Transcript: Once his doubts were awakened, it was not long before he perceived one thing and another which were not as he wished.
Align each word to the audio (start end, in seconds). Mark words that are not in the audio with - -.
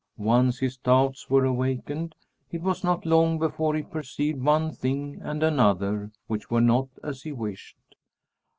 Once 0.17 0.57
his 0.57 0.77
doubts 0.77 1.29
were 1.29 1.45
awakened, 1.45 2.15
it 2.51 2.63
was 2.63 2.83
not 2.83 3.05
long 3.05 3.37
before 3.37 3.75
he 3.75 3.83
perceived 3.83 4.41
one 4.41 4.71
thing 4.71 5.21
and 5.21 5.43
another 5.43 6.09
which 6.25 6.49
were 6.49 6.59
not 6.59 6.87
as 7.03 7.21
he 7.21 7.31
wished. 7.31 7.77